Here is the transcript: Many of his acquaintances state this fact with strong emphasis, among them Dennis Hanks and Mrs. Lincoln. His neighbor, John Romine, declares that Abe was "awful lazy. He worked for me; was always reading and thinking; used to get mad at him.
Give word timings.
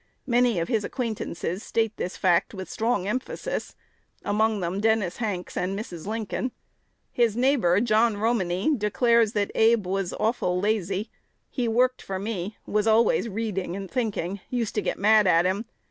Many 0.25 0.57
of 0.59 0.67
his 0.67 0.83
acquaintances 0.83 1.61
state 1.61 1.95
this 1.97 2.17
fact 2.17 2.55
with 2.55 2.67
strong 2.67 3.07
emphasis, 3.07 3.75
among 4.25 4.59
them 4.59 4.81
Dennis 4.81 5.17
Hanks 5.17 5.55
and 5.55 5.77
Mrs. 5.77 6.07
Lincoln. 6.07 6.53
His 7.11 7.37
neighbor, 7.37 7.79
John 7.81 8.17
Romine, 8.17 8.79
declares 8.79 9.33
that 9.33 9.51
Abe 9.53 9.85
was 9.85 10.11
"awful 10.13 10.59
lazy. 10.59 11.11
He 11.51 11.67
worked 11.67 12.01
for 12.01 12.17
me; 12.17 12.57
was 12.65 12.87
always 12.87 13.29
reading 13.29 13.75
and 13.75 13.91
thinking; 13.91 14.39
used 14.49 14.73
to 14.73 14.81
get 14.81 14.97
mad 14.97 15.27
at 15.27 15.45
him. 15.45 15.65